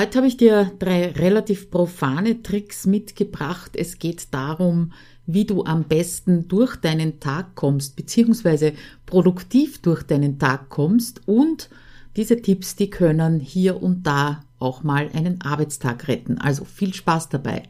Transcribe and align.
Heute 0.00 0.16
habe 0.16 0.28
ich 0.28 0.38
dir 0.38 0.72
drei 0.78 1.10
relativ 1.10 1.70
profane 1.70 2.42
Tricks 2.42 2.86
mitgebracht. 2.86 3.72
Es 3.74 3.98
geht 3.98 4.32
darum, 4.32 4.92
wie 5.26 5.44
du 5.44 5.64
am 5.64 5.84
besten 5.84 6.48
durch 6.48 6.76
deinen 6.76 7.20
Tag 7.20 7.54
kommst, 7.54 7.96
beziehungsweise 7.96 8.72
produktiv 9.04 9.82
durch 9.82 10.02
deinen 10.02 10.38
Tag 10.38 10.70
kommst 10.70 11.28
und 11.28 11.68
diese 12.16 12.40
Tipps, 12.40 12.76
die 12.76 12.88
können 12.88 13.40
hier 13.40 13.82
und 13.82 14.06
da 14.06 14.40
auch 14.58 14.82
mal 14.82 15.10
einen 15.12 15.42
Arbeitstag 15.42 16.08
retten. 16.08 16.38
Also 16.38 16.64
viel 16.64 16.94
Spaß 16.94 17.28
dabei. 17.28 17.64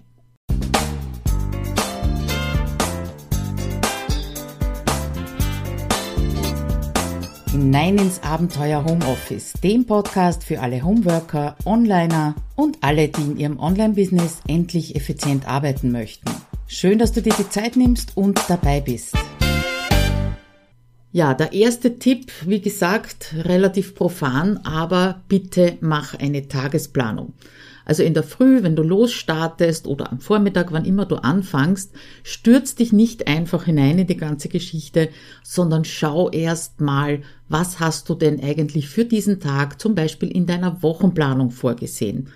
Hinein 7.53 7.99
ins 7.99 8.23
Abenteuer 8.23 8.85
Homeoffice, 8.85 9.55
dem 9.55 9.85
Podcast 9.85 10.45
für 10.45 10.61
alle 10.61 10.85
Homeworker, 10.85 11.57
Onliner 11.65 12.37
und 12.55 12.79
alle, 12.81 13.09
die 13.09 13.23
in 13.23 13.37
ihrem 13.39 13.59
Online-Business 13.59 14.41
endlich 14.47 14.95
effizient 14.95 15.49
arbeiten 15.49 15.91
möchten. 15.91 16.31
Schön, 16.69 17.01
dass 17.01 17.11
du 17.11 17.23
dir 17.23 17.35
die 17.37 17.49
Zeit 17.49 17.75
nimmst 17.75 18.17
und 18.17 18.41
dabei 18.47 18.81
bist. 18.81 19.17
Ja, 21.11 21.35
der 21.35 21.53
erste 21.53 21.99
Tipp, 21.99 22.31
wie 22.47 22.61
gesagt, 22.61 23.35
relativ 23.37 23.97
profan, 23.97 24.59
aber 24.59 25.23
bitte 25.27 25.77
mach 25.81 26.15
eine 26.15 26.47
Tagesplanung. 26.47 27.33
Also 27.91 28.05
in 28.05 28.15
der 28.15 28.23
Früh, 28.23 28.63
wenn 28.63 28.77
du 28.77 28.85
losstartest 28.85 29.89
oder 29.89 30.13
am 30.13 30.21
Vormittag, 30.21 30.71
wann 30.71 30.85
immer 30.85 31.07
du 31.07 31.17
anfängst, 31.17 31.91
stürz 32.23 32.77
dich 32.77 32.93
nicht 32.93 33.27
einfach 33.27 33.65
hinein 33.65 33.99
in 33.99 34.07
die 34.07 34.17
ganze 34.17 34.49
Geschichte, 34.49 35.09
sondern 35.43 35.85
schau 35.85 36.31
erst 36.31 36.81
mal, 36.81 37.23
was 37.49 37.81
hast 37.81 38.09
du 38.09 38.15
denn 38.15 38.41
eigentlich 38.41 38.89
für 38.89 39.05
diesen 39.05 39.41
Tag 39.41 39.81
zum 39.81 39.97
Beispiel 39.97 40.31
in 40.31 40.47
deiner 40.47 40.85
Wochenplanung 40.85 41.51
vorgesehen. 41.51 42.29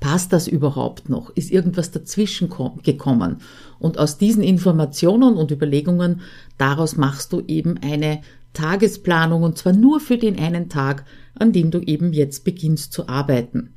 Passt 0.00 0.32
das 0.32 0.48
überhaupt 0.48 1.10
noch? 1.10 1.28
Ist 1.36 1.50
irgendwas 1.50 1.90
dazwischen 1.90 2.48
gekommen? 2.82 3.36
Und 3.78 3.98
aus 3.98 4.16
diesen 4.16 4.42
Informationen 4.42 5.36
und 5.36 5.50
Überlegungen, 5.50 6.22
daraus 6.56 6.96
machst 6.96 7.34
du 7.34 7.42
eben 7.48 7.76
eine 7.82 8.22
Tagesplanung 8.54 9.42
und 9.42 9.58
zwar 9.58 9.74
nur 9.74 10.00
für 10.00 10.16
den 10.16 10.38
einen 10.38 10.70
Tag, 10.70 11.04
an 11.34 11.52
dem 11.52 11.70
du 11.70 11.80
eben 11.80 12.14
jetzt 12.14 12.44
beginnst 12.44 12.94
zu 12.94 13.08
arbeiten. 13.08 13.74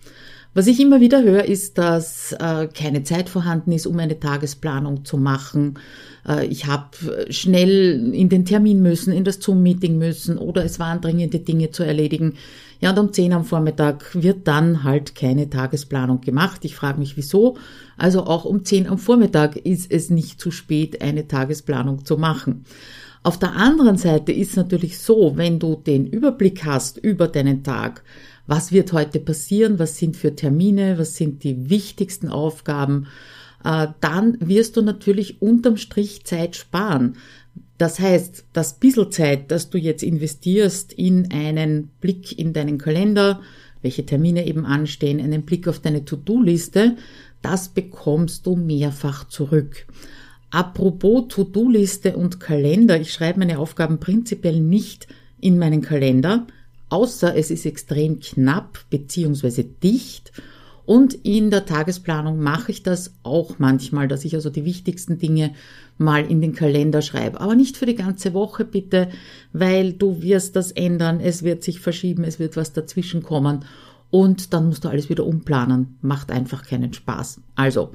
Was 0.57 0.67
ich 0.67 0.79
immer 0.79 1.01
wieder 1.01 1.21
höre, 1.21 1.43
ist, 1.43 1.77
dass 1.77 2.31
äh, 2.31 2.67
keine 2.67 3.03
Zeit 3.03 3.27
vorhanden 3.27 3.73
ist, 3.73 3.85
um 3.85 3.99
eine 3.99 4.21
Tagesplanung 4.21 5.03
zu 5.03 5.17
machen. 5.17 5.77
Äh, 6.25 6.45
ich 6.45 6.65
habe 6.65 7.25
schnell 7.29 8.13
in 8.13 8.29
den 8.29 8.45
Termin 8.45 8.81
müssen, 8.81 9.11
in 9.11 9.25
das 9.25 9.41
Zoom-Meeting 9.41 9.97
müssen 9.97 10.37
oder 10.37 10.63
es 10.63 10.79
waren 10.79 11.01
dringende 11.01 11.39
Dinge 11.39 11.71
zu 11.71 11.83
erledigen. 11.83 12.35
Ja, 12.79 12.91
und 12.91 12.99
um 12.99 13.11
10 13.11 13.33
am 13.33 13.43
Vormittag 13.43 14.15
wird 14.15 14.47
dann 14.47 14.85
halt 14.85 15.13
keine 15.13 15.49
Tagesplanung 15.49 16.21
gemacht. 16.21 16.63
Ich 16.63 16.73
frage 16.73 16.99
mich, 16.99 17.17
wieso. 17.17 17.57
Also 17.97 18.23
auch 18.23 18.45
um 18.45 18.63
10 18.63 18.87
am 18.87 18.97
Vormittag 18.97 19.57
ist 19.57 19.91
es 19.91 20.09
nicht 20.09 20.39
zu 20.39 20.51
spät, 20.51 21.01
eine 21.01 21.27
Tagesplanung 21.27 22.05
zu 22.05 22.15
machen. 22.15 22.63
Auf 23.23 23.39
der 23.39 23.53
anderen 23.53 23.97
Seite 23.97 24.31
ist 24.31 24.55
natürlich 24.55 24.99
so, 24.99 25.33
wenn 25.35 25.59
du 25.59 25.75
den 25.75 26.05
Überblick 26.05 26.63
hast 26.63 26.97
über 26.97 27.27
deinen 27.27 27.63
Tag, 27.63 28.03
was 28.47 28.71
wird 28.71 28.93
heute 28.93 29.19
passieren, 29.19 29.79
was 29.79 29.97
sind 29.97 30.15
für 30.17 30.35
Termine, 30.35 30.97
was 30.97 31.15
sind 31.15 31.43
die 31.43 31.69
wichtigsten 31.69 32.29
Aufgaben, 32.29 33.07
äh, 33.63 33.87
dann 34.01 34.37
wirst 34.39 34.77
du 34.77 34.81
natürlich 34.81 35.41
unterm 35.41 35.77
Strich 35.77 36.23
Zeit 36.25 36.55
sparen. 36.55 37.17
Das 37.77 37.99
heißt, 37.99 38.45
das 38.53 38.75
bisschen 38.75 39.11
Zeit, 39.11 39.51
das 39.51 39.69
du 39.69 39.77
jetzt 39.77 40.03
investierst 40.03 40.93
in 40.93 41.31
einen 41.31 41.89
Blick 41.99 42.37
in 42.37 42.53
deinen 42.53 42.77
Kalender, 42.77 43.41
welche 43.81 44.05
Termine 44.05 44.47
eben 44.47 44.65
anstehen, 44.65 45.19
einen 45.19 45.43
Blick 45.43 45.67
auf 45.67 45.79
deine 45.79 46.05
To-Do-Liste, 46.05 46.95
das 47.41 47.69
bekommst 47.69 48.45
du 48.45 48.55
mehrfach 48.55 49.27
zurück. 49.27 49.85
Apropos 50.49 51.25
To-Do-Liste 51.29 52.15
und 52.15 52.39
Kalender, 52.39 52.99
ich 52.99 53.11
schreibe 53.11 53.39
meine 53.39 53.59
Aufgaben 53.59 53.99
prinzipiell 53.99 54.59
nicht 54.59 55.07
in 55.41 55.57
meinen 55.57 55.81
Kalender, 55.81 56.47
außer 56.89 57.35
es 57.35 57.51
ist 57.51 57.65
extrem 57.65 58.19
knapp 58.19 58.79
beziehungsweise 58.89 59.63
dicht. 59.63 60.31
Und 60.85 61.15
in 61.15 61.49
der 61.49 61.65
Tagesplanung 61.65 62.39
mache 62.39 62.71
ich 62.71 62.83
das 62.83 63.15
auch 63.23 63.57
manchmal, 63.57 64.07
dass 64.07 64.23
ich 64.23 64.35
also 64.35 64.51
die 64.51 64.65
wichtigsten 64.65 65.17
Dinge 65.17 65.53
mal 65.97 66.29
in 66.29 66.41
den 66.41 66.53
Kalender 66.53 67.01
schreibe. 67.01 67.41
Aber 67.41 67.55
nicht 67.55 67.75
für 67.75 67.87
die 67.87 67.95
ganze 67.95 68.33
Woche 68.33 68.65
bitte, 68.65 69.09
weil 69.51 69.93
du 69.93 70.21
wirst 70.21 70.55
das 70.55 70.71
ändern, 70.71 71.19
es 71.19 71.41
wird 71.41 71.63
sich 71.63 71.79
verschieben, 71.79 72.23
es 72.23 72.37
wird 72.37 72.55
was 72.55 72.73
dazwischen 72.73 73.23
kommen 73.23 73.65
und 74.11 74.53
dann 74.53 74.67
musst 74.67 74.85
du 74.85 74.89
alles 74.89 75.09
wieder 75.09 75.25
umplanen. 75.25 75.97
Macht 76.01 76.31
einfach 76.31 76.63
keinen 76.63 76.93
Spaß. 76.93 77.41
Also, 77.55 77.91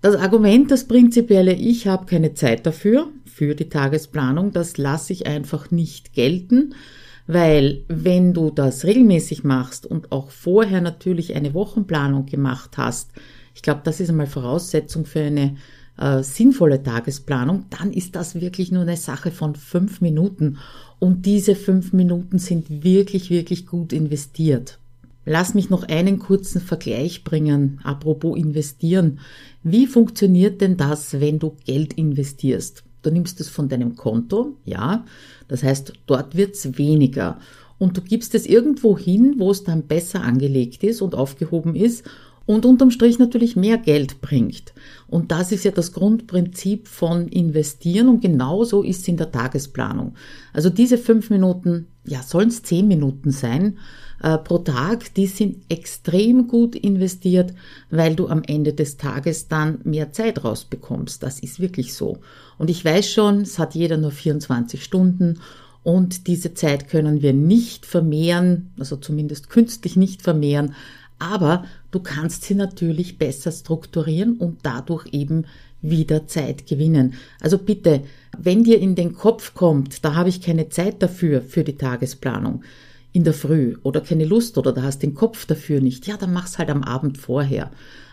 das 0.00 0.16
Argument, 0.16 0.70
das 0.70 0.84
prinzipielle, 0.84 1.54
ich 1.54 1.86
habe 1.86 2.06
keine 2.06 2.34
Zeit 2.34 2.66
dafür, 2.66 3.08
für 3.24 3.54
die 3.54 3.68
Tagesplanung, 3.68 4.52
das 4.52 4.76
lasse 4.76 5.12
ich 5.12 5.26
einfach 5.26 5.70
nicht 5.70 6.12
gelten. 6.12 6.74
Weil 7.26 7.82
wenn 7.88 8.32
du 8.32 8.50
das 8.50 8.84
regelmäßig 8.84 9.42
machst 9.42 9.86
und 9.86 10.12
auch 10.12 10.30
vorher 10.30 10.80
natürlich 10.80 11.34
eine 11.34 11.54
Wochenplanung 11.54 12.26
gemacht 12.26 12.78
hast, 12.78 13.10
ich 13.54 13.62
glaube, 13.62 13.80
das 13.84 14.00
ist 14.00 14.10
einmal 14.10 14.26
Voraussetzung 14.26 15.06
für 15.06 15.20
eine 15.22 15.56
äh, 15.98 16.22
sinnvolle 16.22 16.82
Tagesplanung, 16.82 17.64
dann 17.70 17.92
ist 17.92 18.14
das 18.14 18.34
wirklich 18.34 18.70
nur 18.70 18.82
eine 18.82 18.96
Sache 18.96 19.30
von 19.30 19.54
fünf 19.54 20.00
Minuten. 20.00 20.58
Und 20.98 21.26
diese 21.26 21.54
fünf 21.54 21.92
Minuten 21.92 22.38
sind 22.38 22.84
wirklich, 22.84 23.30
wirklich 23.30 23.66
gut 23.66 23.92
investiert. 23.92 24.78
Lass 25.24 25.54
mich 25.54 25.70
noch 25.70 25.82
einen 25.82 26.20
kurzen 26.20 26.60
Vergleich 26.60 27.24
bringen, 27.24 27.80
apropos 27.82 28.38
investieren. 28.38 29.18
Wie 29.64 29.88
funktioniert 29.88 30.60
denn 30.60 30.76
das, 30.76 31.20
wenn 31.20 31.40
du 31.40 31.56
Geld 31.64 31.94
investierst? 31.94 32.84
Du 33.06 33.12
nimmst 33.12 33.40
es 33.40 33.48
von 33.48 33.68
deinem 33.68 33.94
Konto, 33.94 34.56
ja. 34.64 35.04
Das 35.46 35.62
heißt, 35.62 35.92
dort 36.06 36.36
wird's 36.36 36.76
weniger. 36.76 37.38
Und 37.78 37.96
du 37.96 38.00
gibst 38.00 38.34
es 38.34 38.46
irgendwo 38.46 38.98
hin, 38.98 39.36
wo 39.38 39.52
es 39.52 39.62
dann 39.62 39.86
besser 39.86 40.22
angelegt 40.22 40.82
ist 40.82 41.00
und 41.02 41.14
aufgehoben 41.14 41.76
ist 41.76 42.04
und 42.46 42.66
unterm 42.66 42.90
Strich 42.90 43.20
natürlich 43.20 43.54
mehr 43.54 43.78
Geld 43.78 44.20
bringt. 44.20 44.74
Und 45.06 45.30
das 45.30 45.52
ist 45.52 45.64
ja 45.64 45.70
das 45.70 45.92
Grundprinzip 45.92 46.88
von 46.88 47.28
Investieren 47.28 48.08
und 48.08 48.22
genauso 48.22 48.82
ist 48.82 49.02
es 49.02 49.08
in 49.08 49.18
der 49.18 49.30
Tagesplanung. 49.30 50.14
Also 50.52 50.68
diese 50.68 50.98
fünf 50.98 51.30
Minuten, 51.30 51.86
ja, 52.04 52.24
sollen 52.24 52.48
es 52.48 52.64
zehn 52.64 52.88
Minuten 52.88 53.30
sein, 53.30 53.78
äh, 54.22 54.38
pro 54.38 54.58
Tag, 54.58 55.14
die 55.14 55.26
sind 55.26 55.58
extrem 55.68 56.48
gut 56.48 56.74
investiert, 56.74 57.52
weil 57.90 58.14
du 58.16 58.28
am 58.28 58.42
Ende 58.42 58.72
des 58.72 58.96
Tages 58.96 59.48
dann 59.48 59.80
mehr 59.84 60.12
Zeit 60.12 60.44
rausbekommst. 60.44 61.22
Das 61.22 61.40
ist 61.40 61.60
wirklich 61.60 61.94
so. 61.94 62.18
Und 62.58 62.70
ich 62.70 62.84
weiß 62.84 63.10
schon, 63.10 63.42
es 63.42 63.58
hat 63.58 63.74
jeder 63.74 63.96
nur 63.96 64.10
24 64.12 64.82
Stunden 64.82 65.40
und 65.82 66.26
diese 66.26 66.54
Zeit 66.54 66.88
können 66.88 67.22
wir 67.22 67.32
nicht 67.32 67.86
vermehren, 67.86 68.72
also 68.78 68.96
zumindest 68.96 69.50
künstlich 69.50 69.96
nicht 69.96 70.22
vermehren, 70.22 70.74
aber 71.18 71.64
du 71.90 72.00
kannst 72.00 72.44
sie 72.44 72.54
natürlich 72.54 73.18
besser 73.18 73.52
strukturieren 73.52 74.36
und 74.36 74.58
dadurch 74.64 75.06
eben 75.12 75.44
wieder 75.82 76.26
Zeit 76.26 76.66
gewinnen. 76.66 77.14
Also 77.40 77.58
bitte, 77.58 78.02
wenn 78.36 78.64
dir 78.64 78.80
in 78.80 78.94
den 78.94 79.14
Kopf 79.14 79.54
kommt, 79.54 80.04
da 80.04 80.14
habe 80.14 80.28
ich 80.28 80.40
keine 80.40 80.68
Zeit 80.68 81.02
dafür, 81.02 81.42
für 81.42 81.64
die 81.64 81.76
Tagesplanung, 81.76 82.62
in 83.16 83.24
der 83.24 83.32
Früh 83.32 83.78
oder 83.82 84.02
keine 84.02 84.26
Lust 84.26 84.58
oder 84.58 84.74
da 84.74 84.82
hast 84.82 85.02
den 85.02 85.14
Kopf 85.14 85.46
dafür 85.46 85.80
nicht, 85.80 86.06
ja, 86.06 86.18
dann 86.18 86.34
mach's 86.34 86.58
halt 86.58 86.68
am 86.68 86.82
Abend 86.82 87.16
vorher. 87.16 87.70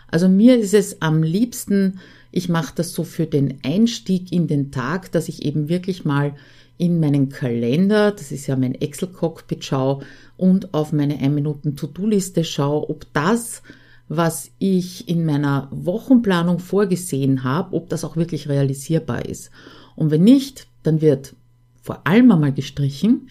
Also 0.08 0.30
mir 0.30 0.58
ist 0.58 0.72
es 0.72 1.02
am 1.02 1.22
liebsten, 1.22 2.00
ich 2.32 2.48
mache 2.48 2.72
das 2.74 2.94
so 2.94 3.04
für 3.04 3.26
den 3.26 3.58
Einstieg 3.64 4.32
in 4.32 4.46
den 4.46 4.70
Tag, 4.70 5.12
dass 5.12 5.28
ich 5.28 5.44
eben 5.44 5.68
wirklich 5.68 6.06
mal 6.06 6.32
in 6.78 7.00
meinen 7.00 7.28
Kalender, 7.28 8.12
das 8.12 8.32
ist 8.32 8.46
ja 8.46 8.56
mein 8.56 8.74
Excel-Cockpit, 8.74 9.62
schaue 9.62 10.06
und 10.38 10.72
auf 10.72 10.94
meine 10.94 11.16
1-Minuten-To-Do-Liste 11.18 12.42
schaue, 12.42 12.88
ob 12.88 13.04
das, 13.12 13.60
was 14.08 14.52
ich 14.58 15.06
in 15.06 15.26
meiner 15.26 15.68
Wochenplanung 15.70 16.60
vorgesehen 16.60 17.44
habe, 17.44 17.76
ob 17.76 17.90
das 17.90 18.06
auch 18.06 18.16
wirklich 18.16 18.48
realisierbar 18.48 19.26
ist. 19.26 19.50
Und 19.96 20.10
wenn 20.10 20.24
nicht, 20.24 20.66
dann 20.82 21.02
wird 21.02 21.36
vor 21.82 22.06
allem 22.06 22.32
einmal 22.32 22.54
gestrichen 22.54 23.28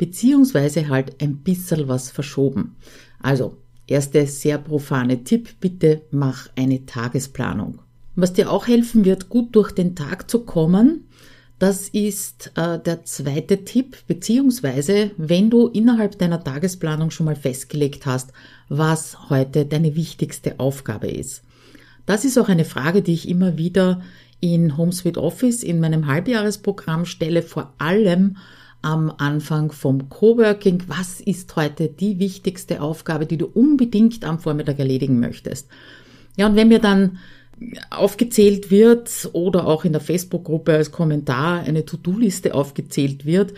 beziehungsweise 0.00 0.88
halt 0.88 1.20
ein 1.20 1.36
bisschen 1.42 1.86
was 1.86 2.10
verschoben. 2.10 2.76
Also, 3.22 3.58
erste 3.86 4.26
sehr 4.26 4.56
profane 4.56 5.24
Tipp, 5.24 5.50
bitte 5.60 6.00
mach 6.10 6.48
eine 6.56 6.86
Tagesplanung. 6.86 7.80
Was 8.16 8.32
dir 8.32 8.50
auch 8.50 8.66
helfen 8.66 9.04
wird, 9.04 9.28
gut 9.28 9.54
durch 9.54 9.72
den 9.72 9.94
Tag 9.94 10.30
zu 10.30 10.46
kommen, 10.46 11.04
das 11.58 11.90
ist 11.90 12.52
äh, 12.54 12.78
der 12.78 13.04
zweite 13.04 13.66
Tipp, 13.66 13.98
beziehungsweise 14.06 15.10
wenn 15.18 15.50
du 15.50 15.66
innerhalb 15.66 16.18
deiner 16.18 16.42
Tagesplanung 16.42 17.10
schon 17.10 17.26
mal 17.26 17.36
festgelegt 17.36 18.06
hast, 18.06 18.32
was 18.70 19.28
heute 19.28 19.66
deine 19.66 19.96
wichtigste 19.96 20.60
Aufgabe 20.60 21.08
ist. 21.08 21.42
Das 22.06 22.24
ist 22.24 22.38
auch 22.38 22.48
eine 22.48 22.64
Frage, 22.64 23.02
die 23.02 23.12
ich 23.12 23.28
immer 23.28 23.58
wieder 23.58 24.00
in 24.40 24.78
HomeSuite 24.78 25.22
Office 25.22 25.62
in 25.62 25.78
meinem 25.78 26.06
Halbjahresprogramm 26.06 27.04
stelle, 27.04 27.42
vor 27.42 27.74
allem 27.76 28.38
am 28.82 29.12
Anfang 29.18 29.72
vom 29.72 30.08
Coworking. 30.08 30.84
Was 30.86 31.20
ist 31.20 31.54
heute 31.56 31.88
die 31.88 32.18
wichtigste 32.18 32.80
Aufgabe, 32.80 33.26
die 33.26 33.36
du 33.36 33.46
unbedingt 33.46 34.24
am 34.24 34.38
Vormittag 34.38 34.78
erledigen 34.78 35.20
möchtest? 35.20 35.68
Ja, 36.36 36.46
und 36.46 36.56
wenn 36.56 36.68
mir 36.68 36.78
dann 36.78 37.18
aufgezählt 37.90 38.70
wird 38.70 39.28
oder 39.32 39.66
auch 39.66 39.84
in 39.84 39.92
der 39.92 40.00
Facebook-Gruppe 40.00 40.72
als 40.72 40.92
Kommentar 40.92 41.60
eine 41.60 41.84
To-Do-Liste 41.84 42.54
aufgezählt 42.54 43.26
wird, 43.26 43.52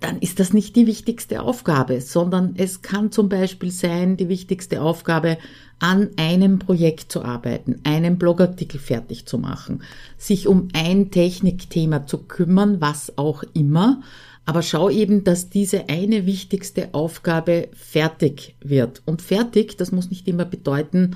dann 0.00 0.18
ist 0.18 0.40
das 0.40 0.52
nicht 0.52 0.76
die 0.76 0.86
wichtigste 0.86 1.40
Aufgabe, 1.40 2.02
sondern 2.02 2.54
es 2.58 2.82
kann 2.82 3.10
zum 3.12 3.30
Beispiel 3.30 3.70
sein, 3.70 4.18
die 4.18 4.28
wichtigste 4.28 4.82
Aufgabe, 4.82 5.38
an 5.78 6.10
einem 6.16 6.58
Projekt 6.58 7.10
zu 7.10 7.22
arbeiten, 7.22 7.80
einen 7.84 8.18
Blogartikel 8.18 8.78
fertig 8.78 9.24
zu 9.24 9.38
machen, 9.38 9.82
sich 10.18 10.46
um 10.46 10.68
ein 10.74 11.10
Technikthema 11.10 12.06
zu 12.06 12.18
kümmern, 12.18 12.82
was 12.82 13.16
auch 13.16 13.42
immer, 13.54 14.02
aber 14.50 14.62
schau 14.62 14.90
eben, 14.90 15.22
dass 15.22 15.48
diese 15.48 15.88
eine 15.88 16.26
wichtigste 16.26 16.92
Aufgabe 16.92 17.68
fertig 17.72 18.56
wird. 18.58 19.00
Und 19.04 19.22
fertig, 19.22 19.76
das 19.76 19.92
muss 19.92 20.10
nicht 20.10 20.26
immer 20.26 20.44
bedeuten, 20.44 21.14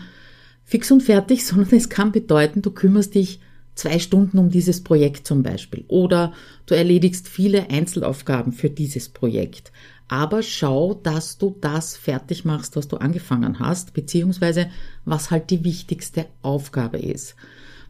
fix 0.63 0.93
und 0.93 1.03
fertig, 1.03 1.45
sondern 1.45 1.77
es 1.77 1.89
kann 1.89 2.13
bedeuten, 2.13 2.63
du 2.63 2.71
kümmerst 2.71 3.17
dich 3.17 3.41
zwei 3.75 3.99
Stunden 3.99 4.39
um 4.39 4.51
dieses 4.51 4.85
Projekt 4.85 5.27
zum 5.27 5.43
Beispiel 5.43 5.85
oder 5.89 6.33
du 6.67 6.77
erledigst 6.77 7.27
viele 7.27 7.71
Einzelaufgaben 7.71 8.53
für 8.53 8.71
dieses 8.71 9.09
Projekt. 9.09 9.73
Aber 10.07 10.45
schau, 10.45 10.95
dass 10.95 11.37
du 11.37 11.57
das 11.61 11.97
fertig 11.97 12.45
machst, 12.45 12.77
was 12.77 12.87
du 12.87 12.99
angefangen 12.99 13.59
hast, 13.59 13.95
beziehungsweise 13.95 14.71
was 15.05 15.33
halt 15.33 15.51
die 15.51 15.65
wichtigste 15.65 16.27
Aufgabe 16.41 16.99
ist. 16.99 17.35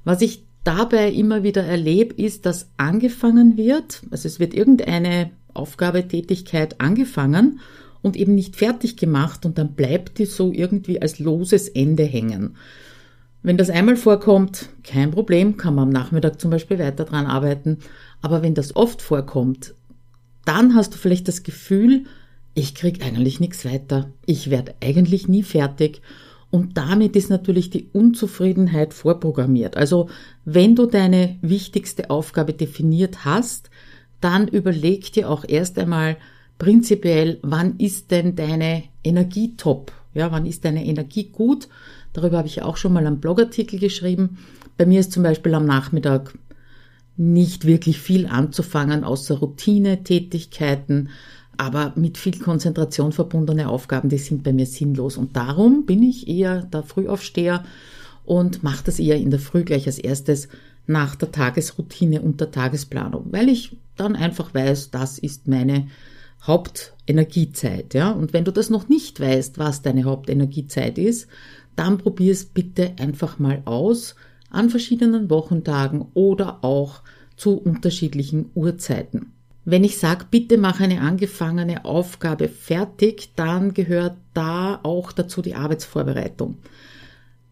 Was 0.04 0.22
ich 0.22 0.46
dabei 0.64 1.10
immer 1.10 1.42
wieder 1.42 1.62
erlebe, 1.62 2.14
ist, 2.14 2.46
dass 2.46 2.70
angefangen 2.76 3.56
wird, 3.56 4.02
also 4.10 4.26
es 4.26 4.40
wird 4.40 4.54
irgendeine 4.54 5.30
Aufgabe, 5.52 6.08
Tätigkeit 6.08 6.80
angefangen 6.80 7.60
und 8.02 8.16
eben 8.16 8.34
nicht 8.34 8.56
fertig 8.56 8.96
gemacht 8.96 9.46
und 9.46 9.58
dann 9.58 9.74
bleibt 9.74 10.18
die 10.18 10.26
so 10.26 10.52
irgendwie 10.52 11.00
als 11.00 11.18
loses 11.18 11.68
Ende 11.68 12.04
hängen. 12.04 12.56
Wenn 13.42 13.58
das 13.58 13.68
einmal 13.68 13.96
vorkommt, 13.96 14.70
kein 14.82 15.10
Problem, 15.10 15.58
kann 15.58 15.74
man 15.74 15.84
am 15.84 15.90
Nachmittag 15.90 16.40
zum 16.40 16.50
Beispiel 16.50 16.78
weiter 16.78 17.04
dran 17.04 17.26
arbeiten. 17.26 17.78
Aber 18.22 18.42
wenn 18.42 18.54
das 18.54 18.74
oft 18.74 19.02
vorkommt, 19.02 19.74
dann 20.46 20.74
hast 20.74 20.94
du 20.94 20.98
vielleicht 20.98 21.28
das 21.28 21.42
Gefühl, 21.42 22.04
ich 22.54 22.74
krieg 22.74 23.04
eigentlich 23.04 23.40
nichts 23.40 23.66
weiter. 23.66 24.10
Ich 24.24 24.48
werde 24.48 24.74
eigentlich 24.82 25.28
nie 25.28 25.42
fertig. 25.42 26.00
Und 26.54 26.76
damit 26.76 27.16
ist 27.16 27.30
natürlich 27.30 27.68
die 27.70 27.88
Unzufriedenheit 27.92 28.94
vorprogrammiert. 28.94 29.76
Also 29.76 30.08
wenn 30.44 30.76
du 30.76 30.86
deine 30.86 31.36
wichtigste 31.42 32.10
Aufgabe 32.10 32.52
definiert 32.52 33.24
hast, 33.24 33.70
dann 34.20 34.46
überleg 34.46 35.12
dir 35.12 35.30
auch 35.30 35.44
erst 35.48 35.76
einmal, 35.80 36.16
prinzipiell, 36.58 37.40
wann 37.42 37.76
ist 37.78 38.12
denn 38.12 38.36
deine 38.36 38.84
Energie 39.02 39.56
top? 39.56 39.90
Ja, 40.14 40.30
wann 40.30 40.46
ist 40.46 40.64
deine 40.64 40.86
Energie 40.86 41.24
gut? 41.24 41.66
Darüber 42.12 42.38
habe 42.38 42.46
ich 42.46 42.62
auch 42.62 42.76
schon 42.76 42.92
mal 42.92 43.04
einen 43.04 43.18
Blogartikel 43.18 43.80
geschrieben. 43.80 44.38
Bei 44.78 44.86
mir 44.86 45.00
ist 45.00 45.10
zum 45.10 45.24
Beispiel 45.24 45.54
am 45.54 45.66
Nachmittag 45.66 46.38
nicht 47.16 47.66
wirklich 47.66 47.98
viel 47.98 48.28
anzufangen, 48.28 49.02
außer 49.02 49.38
Routine-Tätigkeiten, 49.38 51.08
aber 51.58 51.92
mit 51.96 52.18
viel 52.18 52.38
Konzentration 52.38 53.12
verbundene 53.12 53.68
Aufgaben, 53.68 54.08
die 54.08 54.18
sind 54.18 54.42
bei 54.42 54.52
mir 54.52 54.66
sinnlos. 54.66 55.16
Und 55.16 55.36
darum 55.36 55.86
bin 55.86 56.02
ich 56.02 56.28
eher 56.28 56.62
der 56.62 56.82
Frühaufsteher 56.82 57.64
und 58.24 58.62
mache 58.62 58.84
das 58.84 58.98
eher 58.98 59.16
in 59.16 59.30
der 59.30 59.40
Früh 59.40 59.64
gleich 59.64 59.86
als 59.86 59.98
erstes 59.98 60.48
nach 60.86 61.14
der 61.14 61.32
Tagesroutine 61.32 62.20
und 62.20 62.40
der 62.40 62.50
Tagesplanung, 62.50 63.26
weil 63.30 63.48
ich 63.48 63.76
dann 63.96 64.16
einfach 64.16 64.54
weiß, 64.54 64.90
das 64.90 65.18
ist 65.18 65.48
meine 65.48 65.88
Hauptenergiezeit, 66.46 67.94
ja. 67.94 68.10
Und 68.10 68.32
wenn 68.32 68.44
du 68.44 68.52
das 68.52 68.68
noch 68.68 68.88
nicht 68.88 69.18
weißt, 69.18 69.58
was 69.58 69.82
deine 69.82 70.04
Hauptenergiezeit 70.04 70.98
ist, 70.98 71.28
dann 71.74 71.98
probier 71.98 72.32
es 72.32 72.44
bitte 72.44 72.92
einfach 72.98 73.38
mal 73.38 73.62
aus 73.64 74.14
an 74.50 74.70
verschiedenen 74.70 75.30
Wochentagen 75.30 76.06
oder 76.14 76.62
auch 76.62 77.02
zu 77.36 77.56
unterschiedlichen 77.56 78.50
Uhrzeiten. 78.54 79.32
Wenn 79.64 79.84
ich 79.84 79.98
sage, 79.98 80.26
bitte 80.30 80.58
mach 80.58 80.80
eine 80.80 81.00
angefangene 81.00 81.84
Aufgabe 81.84 82.48
fertig, 82.48 83.30
dann 83.34 83.72
gehört 83.72 84.16
da 84.34 84.80
auch 84.82 85.12
dazu 85.12 85.40
die 85.40 85.54
Arbeitsvorbereitung. 85.54 86.58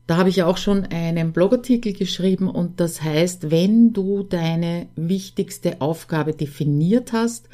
Da 0.07 0.17
habe 0.19 0.29
ich 0.29 0.43
auch 0.43 0.59
schon 0.59 0.85
einen 0.87 1.33
Blogartikel 1.33 1.93
geschrieben 1.95 2.49
und 2.49 2.81
das 2.81 3.03
heißt, 3.03 3.51
wenn 3.51 3.93
du 3.93 4.25
deine 4.25 4.89
wichtigste 4.97 5.81
Aufgabe 5.81 6.35
definiert 6.35 7.13
hast, 7.13 7.49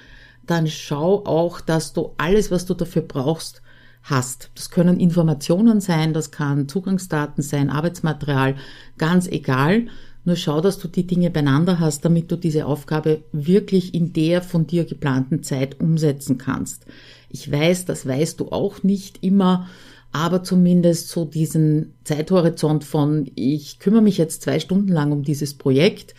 dann 0.46 0.66
schau 0.66 1.25
auch, 1.26 1.61
dass 1.61 1.93
du 1.93 2.14
alles, 2.16 2.50
was 2.50 2.66
du 2.66 2.75
dafür 2.75 3.02
brauchst, 3.02 3.62
hast. 4.02 4.50
Das 4.54 4.70
können 4.70 4.99
Informationen 4.99 5.81
sein, 5.81 6.14
das 6.14 6.31
kann 6.31 6.69
Zugangsdaten 6.69 7.43
sein, 7.43 7.70
Arbeitsmaterial, 7.70 8.56
ganz 8.96 9.26
egal. 9.28 9.87
Nur 10.28 10.36
schau, 10.36 10.60
dass 10.60 10.78
du 10.78 10.88
die 10.88 11.06
Dinge 11.06 11.30
beieinander 11.30 11.80
hast, 11.80 12.04
damit 12.04 12.30
du 12.30 12.36
diese 12.36 12.66
Aufgabe 12.66 13.22
wirklich 13.32 13.94
in 13.94 14.12
der 14.12 14.42
von 14.42 14.66
dir 14.66 14.84
geplanten 14.84 15.42
Zeit 15.42 15.80
umsetzen 15.80 16.36
kannst. 16.36 16.84
Ich 17.30 17.50
weiß, 17.50 17.86
das 17.86 18.06
weißt 18.06 18.38
du 18.38 18.52
auch 18.52 18.82
nicht 18.82 19.25
immer, 19.25 19.69
aber 20.12 20.42
zumindest 20.42 21.08
so 21.08 21.25
diesen 21.25 21.94
Zeithorizont 22.04 22.84
von, 22.84 23.30
ich 23.36 23.78
kümmere 23.78 24.02
mich 24.02 24.19
jetzt 24.19 24.42
zwei 24.42 24.60
Stunden 24.60 24.92
lang 24.92 25.12
um 25.12 25.22
dieses 25.22 25.54
Projekt, 25.54 26.14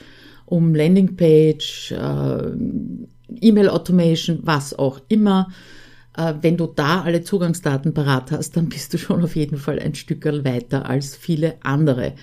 um 0.47 0.73
Landingpage, 0.73 1.91
äh, 1.91 2.51
E-Mail-Automation, 3.41 4.39
was 4.41 4.73
auch 4.73 5.01
immer. 5.07 5.50
Äh, 6.17 6.33
wenn 6.41 6.57
du 6.57 6.65
da 6.65 7.01
alle 7.01 7.21
Zugangsdaten 7.21 7.94
parat 7.94 8.31
hast, 8.31 8.57
dann 8.57 8.69
bist 8.69 8.91
du 8.91 8.97
schon 8.97 9.23
auf 9.23 9.35
jeden 9.35 9.57
Fall 9.57 9.77
ein 9.77 9.94
Stückerl 9.94 10.44
weiter 10.45 10.89
als 10.89 11.15
viele 11.15 11.57
andere. 11.61 12.13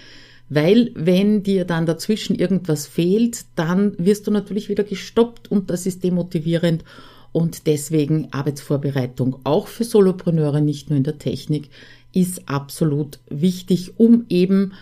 Weil 0.49 0.93
wenn 0.95 1.43
dir 1.43 1.65
dann 1.65 1.87
dazwischen 1.87 2.37
irgendwas 2.37 2.87
fehlt, 2.87 3.47
dann 3.57 3.95
wirst 3.99 4.27
du 4.27 4.31
natürlich 4.31 4.69
wieder 4.69 4.85
gestoppt 4.85 5.51
und 5.51 5.71
das 5.71 5.87
ist 5.87 6.05
demotivierend 6.05 6.85
und 7.33 7.67
deswegen 7.67 8.29
Arbeitsvorbereitung 8.31 9.41
auch 9.45 9.67
für 9.67 9.85
Solopreneure, 9.85 10.61
nicht 10.61 10.89
nur 10.89 10.97
in 10.97 11.05
der 11.05 11.19
Technik, 11.19 11.69
ist 12.13 12.49
absolut 12.49 13.19
wichtig, 13.29 13.99
um 13.99 14.25
eben 14.29 14.73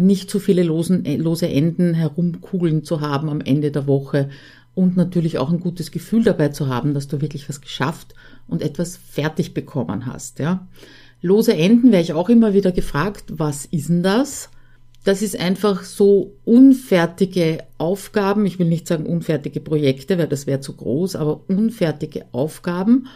nicht 0.00 0.30
zu 0.30 0.38
viele 0.38 0.62
losen, 0.62 1.04
lose 1.18 1.48
Enden 1.48 1.94
herumkugeln 1.94 2.84
zu 2.84 3.00
haben 3.00 3.28
am 3.28 3.40
Ende 3.40 3.70
der 3.70 3.86
Woche 3.86 4.28
und 4.74 4.96
natürlich 4.96 5.38
auch 5.38 5.50
ein 5.50 5.60
gutes 5.60 5.90
Gefühl 5.90 6.24
dabei 6.24 6.50
zu 6.50 6.68
haben, 6.68 6.94
dass 6.94 7.08
du 7.08 7.20
wirklich 7.20 7.48
was 7.48 7.60
geschafft 7.60 8.14
und 8.46 8.62
etwas 8.62 8.96
fertig 8.96 9.54
bekommen 9.54 10.06
hast, 10.06 10.38
ja. 10.38 10.66
Lose 11.20 11.54
Enden 11.54 11.90
wäre 11.90 12.02
ich 12.02 12.12
auch 12.12 12.28
immer 12.28 12.52
wieder 12.52 12.70
gefragt, 12.70 13.24
was 13.28 13.64
ist 13.64 13.88
denn 13.88 14.02
das? 14.02 14.50
Das 15.04 15.20
ist 15.20 15.38
einfach 15.38 15.84
so 15.84 16.32
unfertige 16.46 17.58
Aufgaben, 17.76 18.46
ich 18.46 18.58
will 18.58 18.66
nicht 18.66 18.88
sagen 18.88 19.04
unfertige 19.04 19.60
Projekte, 19.60 20.16
weil 20.16 20.28
das 20.28 20.46
wäre 20.46 20.60
zu 20.60 20.74
groß, 20.74 21.16
aber 21.16 21.42
unfertige 21.46 22.24
Aufgaben. 22.32 23.08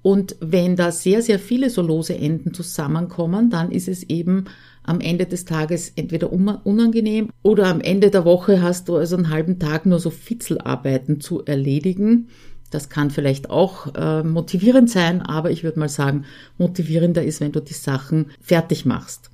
Und 0.00 0.36
wenn 0.40 0.74
da 0.74 0.90
sehr, 0.90 1.20
sehr 1.20 1.38
viele 1.38 1.68
so 1.68 1.82
lose 1.82 2.16
Enden 2.16 2.54
zusammenkommen, 2.54 3.50
dann 3.50 3.70
ist 3.70 3.88
es 3.88 4.02
eben 4.04 4.46
am 4.82 5.00
Ende 5.00 5.26
des 5.26 5.44
Tages 5.44 5.92
entweder 5.96 6.32
unangenehm 6.32 7.30
oder 7.42 7.66
am 7.66 7.80
Ende 7.80 8.10
der 8.10 8.24
Woche 8.24 8.62
hast 8.62 8.88
du 8.88 8.96
also 8.96 9.16
einen 9.16 9.30
halben 9.30 9.58
Tag 9.58 9.86
nur 9.86 10.00
so 10.00 10.10
Fitzelarbeiten 10.10 11.20
zu 11.20 11.44
erledigen. 11.44 12.28
Das 12.70 12.88
kann 12.88 13.10
vielleicht 13.10 13.50
auch 13.50 13.94
äh, 13.94 14.22
motivierend 14.22 14.90
sein, 14.90 15.22
aber 15.22 15.50
ich 15.50 15.62
würde 15.62 15.78
mal 15.78 15.88
sagen, 15.88 16.24
motivierender 16.58 17.22
ist, 17.22 17.40
wenn 17.40 17.52
du 17.52 17.60
die 17.60 17.74
Sachen 17.74 18.30
fertig 18.40 18.84
machst. 18.84 19.30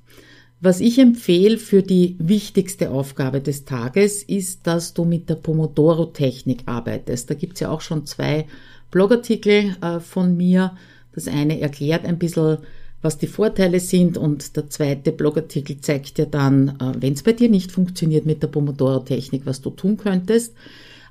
Was 0.63 0.79
ich 0.79 0.99
empfehle 0.99 1.57
für 1.57 1.81
die 1.81 2.15
wichtigste 2.19 2.91
Aufgabe 2.91 3.41
des 3.41 3.65
Tages 3.65 4.21
ist, 4.21 4.67
dass 4.67 4.93
du 4.93 5.05
mit 5.05 5.27
der 5.27 5.35
Pomodoro-Technik 5.35 6.61
arbeitest. 6.67 7.31
Da 7.31 7.33
gibt's 7.33 7.61
ja 7.61 7.71
auch 7.71 7.81
schon 7.81 8.05
zwei 8.05 8.45
Blogartikel 8.91 9.75
äh, 9.81 9.99
von 9.99 10.37
mir. 10.37 10.77
Das 11.13 11.27
eine 11.27 11.59
erklärt 11.59 12.05
ein 12.05 12.19
bisschen, 12.19 12.59
was 13.01 13.17
die 13.17 13.25
Vorteile 13.25 13.79
sind 13.79 14.19
und 14.19 14.55
der 14.55 14.69
zweite 14.69 15.11
Blogartikel 15.11 15.81
zeigt 15.81 16.19
dir 16.19 16.27
dann, 16.27 16.77
äh, 16.79 16.93
wenn 16.99 17.13
es 17.13 17.23
bei 17.23 17.33
dir 17.33 17.49
nicht 17.49 17.71
funktioniert 17.71 18.27
mit 18.27 18.43
der 18.43 18.47
Pomodoro-Technik, 18.49 19.47
was 19.47 19.61
du 19.61 19.71
tun 19.71 19.97
könntest. 19.97 20.53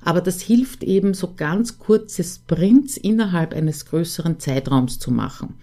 Aber 0.01 0.21
das 0.21 0.39
hilft 0.39 0.81
eben, 0.85 1.13
so 1.13 1.33
ganz 1.35 1.77
kurze 1.77 2.23
Sprints 2.23 2.95
innerhalb 2.95 3.53
eines 3.53 3.85
größeren 3.85 4.39
Zeitraums 4.39 4.97
zu 4.97 5.11
machen. 5.11 5.55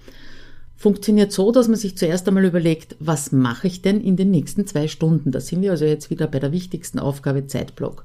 Funktioniert 0.80 1.32
so, 1.32 1.50
dass 1.50 1.66
man 1.66 1.76
sich 1.76 1.96
zuerst 1.96 2.28
einmal 2.28 2.44
überlegt, 2.44 2.94
was 3.00 3.32
mache 3.32 3.66
ich 3.66 3.82
denn 3.82 4.00
in 4.00 4.14
den 4.14 4.30
nächsten 4.30 4.64
zwei 4.64 4.86
Stunden? 4.86 5.32
Da 5.32 5.40
sind 5.40 5.60
wir 5.60 5.72
also 5.72 5.84
jetzt 5.84 6.08
wieder 6.08 6.28
bei 6.28 6.38
der 6.38 6.52
wichtigsten 6.52 7.00
Aufgabe 7.00 7.48
Zeitblock. 7.48 8.04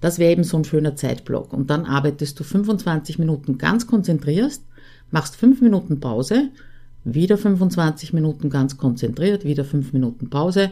Das 0.00 0.18
wäre 0.18 0.32
eben 0.32 0.42
so 0.42 0.56
ein 0.56 0.64
schöner 0.64 0.96
Zeitblock. 0.96 1.52
Und 1.52 1.68
dann 1.68 1.84
arbeitest 1.84 2.40
du 2.40 2.44
25 2.44 3.18
Minuten 3.18 3.58
ganz 3.58 3.86
konzentriert, 3.86 4.60
machst 5.10 5.36
fünf 5.36 5.60
Minuten 5.60 6.00
Pause, 6.00 6.48
wieder 7.04 7.36
25 7.36 8.14
Minuten 8.14 8.48
ganz 8.48 8.78
konzentriert, 8.78 9.44
wieder 9.44 9.66
fünf 9.66 9.92
Minuten 9.92 10.30
Pause. 10.30 10.70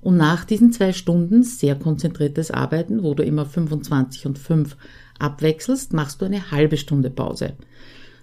Und 0.00 0.16
nach 0.16 0.46
diesen 0.46 0.72
zwei 0.72 0.94
Stunden 0.94 1.42
sehr 1.42 1.74
konzentriertes 1.74 2.50
Arbeiten, 2.50 3.02
wo 3.02 3.12
du 3.12 3.22
immer 3.22 3.44
25 3.44 4.24
und 4.24 4.38
5 4.38 4.78
abwechselst, 5.18 5.92
machst 5.92 6.22
du 6.22 6.24
eine 6.24 6.50
halbe 6.52 6.78
Stunde 6.78 7.10
Pause. 7.10 7.52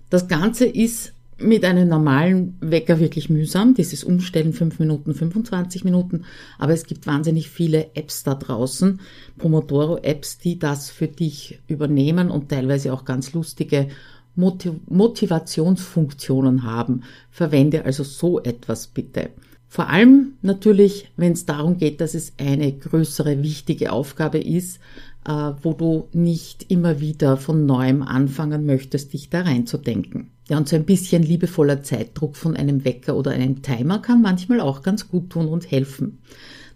Das 0.10 0.28
Ganze 0.28 0.66
ist 0.66 1.14
mit 1.40 1.66
einem 1.66 1.88
normalen 1.88 2.58
Wecker 2.62 3.00
wirklich 3.00 3.30
mühsam. 3.30 3.74
Dieses 3.74 4.04
Umstellen 4.04 4.54
5 4.54 4.80
Minuten, 4.80 5.14
25 5.14 5.84
Minuten. 5.84 6.26
Aber 6.58 6.74
es 6.74 6.86
gibt 6.86 7.08
wahnsinnig 7.08 7.50
viele 7.50 7.96
Apps 7.96 8.24
da 8.24 8.36
draußen, 8.36 9.00
Pomodoro-Apps, 9.38 10.38
die 10.38 10.60
das 10.60 10.90
für 10.90 11.08
dich 11.08 11.60
übernehmen 11.68 12.30
und 12.30 12.50
teilweise 12.50 12.94
auch 12.94 13.06
ganz 13.06 13.34
lustige 13.34 13.88
Motiv 14.36 14.74
Motivationsfunktionen 14.88 16.64
haben. 16.64 17.04
Verwende 17.30 17.86
also 17.86 18.04
so 18.04 18.42
etwas 18.42 18.88
bitte. 18.88 19.30
Vor 19.68 19.90
allem 19.90 20.34
natürlich, 20.44 21.10
wenn 21.18 21.32
es 21.32 21.46
darum 21.46 21.78
geht, 21.78 22.00
dass 22.00 22.14
es 22.14 22.34
eine 22.38 22.72
größere, 22.72 23.42
wichtige 23.42 23.92
Aufgabe 23.92 24.38
ist, 24.38 24.80
wo 25.26 25.74
du 25.74 26.10
nicht 26.14 26.70
immer 26.70 27.00
wieder 27.00 27.38
von 27.38 27.66
neuem 27.66 28.02
anfangen 28.04 28.66
möchtest, 28.66 29.14
dich 29.14 29.30
da 29.30 29.42
reinzudenken. 29.42 30.32
Ja, 30.50 30.58
und 30.58 30.68
so 30.68 30.76
ein 30.76 30.86
bisschen 30.86 31.24
liebevoller 31.24 31.84
Zeitdruck 31.84 32.36
von 32.36 32.58
einem 32.58 32.84
Wecker 32.84 33.16
oder 33.16 33.32
einem 33.32 33.62
Timer 33.62 34.00
kann 34.00 34.22
manchmal 34.22 34.60
auch 34.60 34.82
ganz 34.82 35.08
gut 35.08 35.30
tun 35.30 35.48
und 35.48 35.72
helfen. 35.72 36.20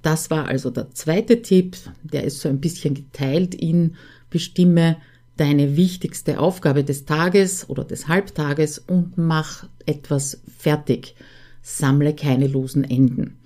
Das 0.02 0.30
war 0.30 0.48
also 0.48 0.70
der 0.70 0.92
zweite 0.92 1.42
Tipp, 1.42 1.76
der 2.04 2.24
ist 2.24 2.40
so 2.40 2.48
ein 2.48 2.62
bisschen 2.62 2.94
geteilt 2.94 3.54
in 3.54 3.96
bestimme 4.30 4.98
deine 5.38 5.78
wichtigste 5.78 6.40
Aufgabe 6.40 6.84
des 6.84 7.06
Tages 7.06 7.70
oder 7.70 7.84
des 7.84 8.08
Halbtages 8.08 8.80
und 8.80 9.18
mach 9.18 9.68
etwas 9.86 10.42
fertig. 10.58 11.16
Sammle 11.62 12.16
keine 12.16 12.48
losen 12.48 12.84
Enden. 12.84 13.38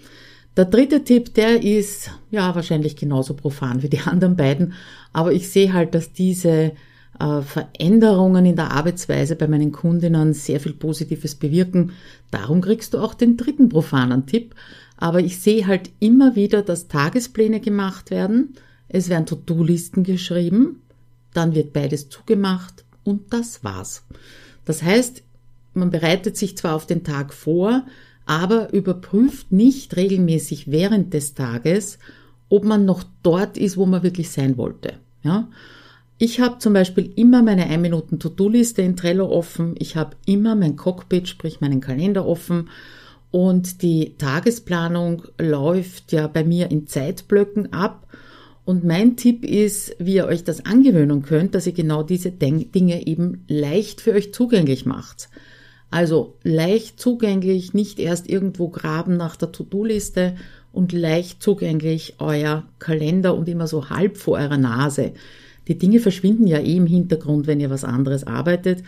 Der 0.58 0.66
dritte 0.66 1.04
Tipp, 1.04 1.34
der 1.34 1.64
ist 1.64 2.12
ja 2.30 2.54
wahrscheinlich 2.54 2.96
genauso 2.96 3.34
profan 3.34 3.84
wie 3.84 3.90
die 3.90 4.02
anderen 4.02 4.36
beiden, 4.36 4.74
aber 5.14 5.32
ich 5.32 5.50
sehe 5.50 5.72
halt, 5.72 5.96
dass 5.96 6.12
diese 6.12 6.74
äh, 7.20 7.42
Veränderungen 7.42 8.46
in 8.46 8.56
der 8.56 8.72
Arbeitsweise 8.72 9.36
bei 9.36 9.48
meinen 9.48 9.72
Kundinnen 9.72 10.34
sehr 10.34 10.60
viel 10.60 10.74
Positives 10.74 11.36
bewirken. 11.36 11.92
Darum 12.32 12.62
kriegst 12.62 12.94
du 12.94 13.00
auch 13.00 13.14
den 13.14 13.38
dritten 13.38 13.70
profanen 13.70 14.26
Tipp. 14.26 14.56
Aber 14.98 15.20
ich 15.20 15.40
sehe 15.40 15.66
halt 15.66 15.90
immer 16.00 16.36
wieder, 16.36 16.62
dass 16.62 16.88
Tagespläne 16.88 17.60
gemacht 17.60 18.12
werden, 18.12 18.54
es 18.88 19.10
werden 19.10 19.26
To-Do-Listen 19.26 20.04
geschrieben, 20.04 20.84
dann 21.34 21.56
wird 21.56 21.74
beides 21.74 22.10
zugemacht 22.10 22.84
und 23.04 23.34
das 23.34 23.64
war's. 23.64 24.04
Das 24.64 24.84
heißt, 24.84 25.24
man 25.74 25.90
bereitet 25.90 26.38
sich 26.38 26.56
zwar 26.56 26.76
auf 26.76 26.86
den 26.86 27.04
Tag 27.04 27.34
vor, 27.34 27.84
aber 28.32 28.72
überprüft 28.72 29.52
nicht 29.52 29.98
regelmäßig 29.98 30.72
während 30.72 31.14
des 31.14 31.34
Tages, 31.34 32.00
ob 32.48 32.64
man 32.64 32.86
noch 32.86 33.04
dort 33.24 33.58
ist, 33.58 33.76
wo 33.76 33.86
man 33.86 34.04
wirklich 34.04 34.30
sein 34.30 34.56
wollte. 34.56 34.94
Ja? 35.22 35.50
Ich 36.18 36.40
habe 36.40 36.60
zum 36.60 36.72
Beispiel 36.72 37.12
immer 37.18 37.42
meine 37.42 37.66
1 37.66 37.82
Minuten 37.82 38.20
To-Do-Liste 38.20 38.84
in 38.84 38.96
Trello 38.96 39.30
offen. 39.30 39.76
Ich 39.80 39.98
habe 39.98 40.16
immer 40.26 40.56
mein 40.56 40.78
Cockpit, 40.78 41.28
sprich 41.28 41.60
meinen 41.60 41.82
Kalender 41.82 42.26
offen. 42.26 42.70
Und 43.32 43.82
die 43.82 44.16
Tagesplanung 44.18 45.24
läuft 45.38 46.14
ja 46.14 46.28
bei 46.28 46.46
mir 46.46 46.72
in 46.72 46.88
Zeitblöcken 46.88 47.74
ab. 47.74 48.08
Und 48.64 48.86
mein 48.86 49.18
Tipp 49.18 49.44
ist, 49.44 49.94
wie 50.00 50.16
ihr 50.16 50.26
euch 50.26 50.46
das 50.46 50.66
angewöhnen 50.66 51.24
könnt, 51.24 51.54
dass 51.54 51.68
ihr 51.68 51.74
genau 51.74 52.02
diese 52.02 52.32
Dinge 52.32 53.06
eben 53.06 53.44
leicht 53.50 54.00
für 54.00 54.14
euch 54.14 54.34
zugänglich 54.34 54.86
macht. 54.86 55.28
Also 55.92 56.36
leicht 56.44 57.00
zugänglich, 57.00 57.74
nicht 57.74 58.00
erst 58.00 58.30
irgendwo 58.30 58.70
graben 58.70 59.18
nach 59.18 59.36
der 59.36 59.52
To-Do-Liste 59.52 60.36
und 60.72 60.94
leicht 60.94 61.44
zugänglich 61.44 62.16
euer 62.20 62.64
Kalender 62.80 63.36
und 63.36 63.50
immer 63.50 63.68
so 63.68 63.90
halb 63.90 64.18
vor 64.18 64.38
eurer 64.38 64.58
Nase. 64.58 65.12
Die 65.68 65.78
Dinge 65.78 66.00
verschwinden 66.00 66.48
ja 66.48 66.60
eh 66.60 66.78
im 66.78 66.88
Hintergrund, 66.88 67.46
wenn 67.46 67.60
ihr 67.60 67.70
was 67.70 67.84
anderes 67.84 68.26
arbeitet. 68.26 68.84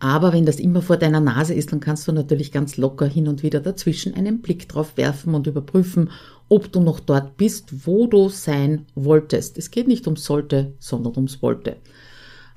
Aber 0.00 0.32
wenn 0.32 0.46
das 0.46 0.58
immer 0.58 0.82
vor 0.82 0.96
deiner 0.96 1.20
Nase 1.20 1.54
ist, 1.54 1.72
dann 1.72 1.80
kannst 1.80 2.08
du 2.08 2.12
natürlich 2.12 2.50
ganz 2.50 2.76
locker 2.76 3.06
hin 3.06 3.28
und 3.28 3.42
wieder 3.42 3.60
dazwischen 3.60 4.14
einen 4.14 4.40
Blick 4.40 4.68
drauf 4.68 4.96
werfen 4.96 5.34
und 5.34 5.46
überprüfen, 5.46 6.10
ob 6.48 6.72
du 6.72 6.80
noch 6.80 7.00
dort 7.00 7.36
bist, 7.36 7.86
wo 7.86 8.06
du 8.06 8.28
sein 8.28 8.86
wolltest. 8.94 9.56
Es 9.56 9.70
geht 9.70 9.86
nicht 9.86 10.06
ums 10.06 10.24
sollte, 10.24 10.72
sondern 10.78 11.14
ums 11.16 11.42
wollte. 11.42 11.76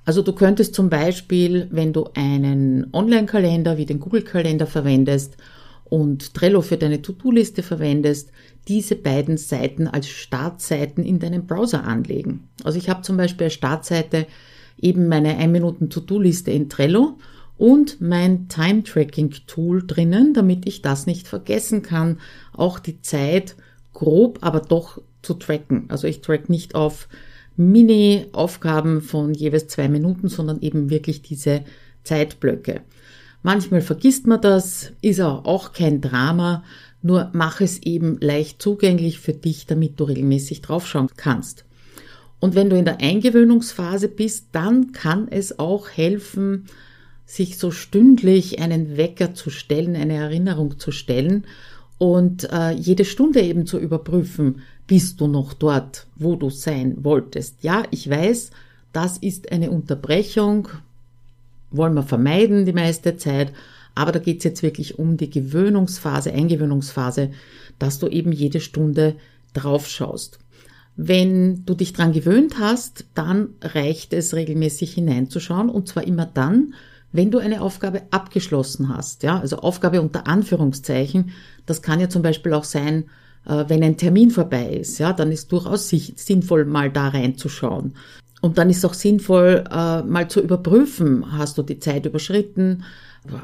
Also 0.05 0.21
du 0.21 0.33
könntest 0.33 0.75
zum 0.75 0.89
Beispiel, 0.89 1.67
wenn 1.71 1.93
du 1.93 2.09
einen 2.13 2.87
Online-Kalender 2.93 3.77
wie 3.77 3.85
den 3.85 3.99
Google-Kalender 3.99 4.67
verwendest 4.67 5.37
und 5.85 6.33
Trello 6.33 6.61
für 6.61 6.77
deine 6.77 7.01
To-Do-Liste 7.01 7.63
verwendest, 7.63 8.31
diese 8.67 8.95
beiden 8.95 9.37
Seiten 9.37 9.87
als 9.87 10.07
Startseiten 10.09 11.03
in 11.03 11.19
deinem 11.19 11.45
Browser 11.45 11.83
anlegen. 11.85 12.47
Also 12.63 12.77
ich 12.77 12.89
habe 12.89 13.01
zum 13.01 13.17
Beispiel 13.17 13.45
als 13.45 13.53
Startseite 13.53 14.25
eben 14.79 15.07
meine 15.07 15.37
1 15.37 15.51
Minuten 15.51 15.89
To-Do-Liste 15.89 16.51
in 16.51 16.69
Trello 16.69 17.17
und 17.57 18.01
mein 18.01 18.49
Time-Tracking-Tool 18.49 19.85
drinnen, 19.85 20.33
damit 20.33 20.67
ich 20.67 20.81
das 20.81 21.05
nicht 21.05 21.27
vergessen 21.27 21.81
kann, 21.81 22.19
auch 22.51 22.79
die 22.79 23.01
Zeit 23.01 23.55
grob, 23.93 24.39
aber 24.41 24.59
doch 24.59 25.01
zu 25.21 25.35
tracken. 25.35 25.85
Also 25.87 26.07
ich 26.07 26.21
track 26.21 26.49
nicht 26.49 26.75
auf 26.75 27.07
Mini-Aufgaben 27.55 29.01
von 29.01 29.33
jeweils 29.33 29.67
zwei 29.67 29.87
Minuten, 29.87 30.27
sondern 30.27 30.61
eben 30.61 30.89
wirklich 30.89 31.21
diese 31.21 31.63
Zeitblöcke. 32.03 32.81
Manchmal 33.43 33.81
vergisst 33.81 34.25
man 34.25 34.41
das, 34.41 34.91
ist 35.01 35.19
auch 35.21 35.73
kein 35.73 36.01
Drama, 36.01 36.63
nur 37.01 37.29
mach 37.33 37.59
es 37.59 37.83
eben 37.83 38.17
leicht 38.21 38.61
zugänglich 38.61 39.19
für 39.19 39.33
dich, 39.33 39.65
damit 39.65 39.99
du 39.99 40.05
regelmäßig 40.05 40.61
draufschauen 40.61 41.09
kannst. 41.17 41.65
Und 42.39 42.55
wenn 42.55 42.69
du 42.69 42.77
in 42.77 42.85
der 42.85 43.01
Eingewöhnungsphase 43.01 44.07
bist, 44.07 44.47
dann 44.53 44.91
kann 44.91 45.27
es 45.29 45.59
auch 45.59 45.89
helfen, 45.89 46.65
sich 47.25 47.57
so 47.57 47.71
stündlich 47.71 48.59
einen 48.59 48.97
Wecker 48.97 49.33
zu 49.33 49.49
stellen, 49.49 49.95
eine 49.95 50.15
Erinnerung 50.15 50.79
zu 50.79 50.91
stellen 50.91 51.45
und 51.97 52.51
äh, 52.51 52.71
jede 52.71 53.05
Stunde 53.05 53.41
eben 53.41 53.65
zu 53.65 53.79
überprüfen, 53.79 54.61
bist 54.87 55.21
du 55.21 55.27
noch 55.27 55.53
dort, 55.53 56.07
wo 56.15 56.35
du 56.35 56.49
sein 56.49 57.03
wolltest. 57.03 57.63
Ja, 57.63 57.83
ich 57.91 58.09
weiß, 58.09 58.51
das 58.91 59.17
ist 59.17 59.51
eine 59.51 59.71
Unterbrechung, 59.71 60.67
wollen 61.71 61.93
wir 61.93 62.03
vermeiden 62.03 62.65
die 62.65 62.73
meiste 62.73 63.17
Zeit, 63.17 63.53
aber 63.95 64.11
da 64.11 64.19
geht 64.19 64.39
es 64.39 64.43
jetzt 64.43 64.63
wirklich 64.63 64.99
um 64.99 65.17
die 65.17 65.29
Gewöhnungsphase, 65.29 66.31
Eingewöhnungsphase, 66.33 67.31
dass 67.79 67.99
du 67.99 68.07
eben 68.07 68.31
jede 68.31 68.59
Stunde 68.59 69.15
drauf 69.53 69.87
schaust. 69.87 70.39
Wenn 70.95 71.65
du 71.65 71.73
dich 71.73 71.93
dran 71.93 72.11
gewöhnt 72.11 72.59
hast, 72.59 73.05
dann 73.15 73.49
reicht 73.61 74.13
es 74.13 74.35
regelmäßig 74.35 74.93
hineinzuschauen 74.93 75.69
und 75.69 75.87
zwar 75.87 76.05
immer 76.05 76.25
dann, 76.25 76.75
wenn 77.11 77.31
du 77.31 77.39
eine 77.39 77.61
Aufgabe 77.61 78.03
abgeschlossen 78.11 78.89
hast. 78.89 79.23
Ja, 79.23 79.39
also 79.39 79.57
Aufgabe 79.57 80.01
unter 80.01 80.27
Anführungszeichen. 80.27 81.31
Das 81.65 81.81
kann 81.81 81.99
ja 81.99 82.09
zum 82.09 82.21
Beispiel 82.21 82.53
auch 82.53 82.63
sein, 82.63 83.05
wenn 83.45 83.83
ein 83.83 83.97
Termin 83.97 84.31
vorbei 84.31 84.77
ist. 84.81 84.99
Ja, 84.99 85.13
dann 85.13 85.31
ist 85.31 85.51
durchaus 85.51 85.89
sinnvoll, 85.89 86.65
mal 86.65 86.91
da 86.91 87.09
reinzuschauen. 87.09 87.93
Und 88.41 88.57
dann 88.57 88.69
ist 88.69 88.83
auch 88.83 88.93
sinnvoll, 88.93 89.63
äh, 89.71 90.01
mal 90.03 90.27
zu 90.27 90.41
überprüfen, 90.41 91.37
hast 91.37 91.57
du 91.57 91.63
die 91.63 91.79
Zeit 91.79 92.05
überschritten, 92.05 92.83